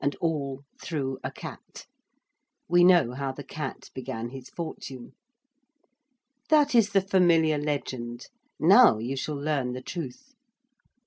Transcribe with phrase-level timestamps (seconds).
[0.00, 1.84] And all through a cat
[2.68, 5.12] we know how the cat began his fortune.
[6.48, 8.28] That is the familiar legend.
[8.58, 10.32] Now you shall learn the truth.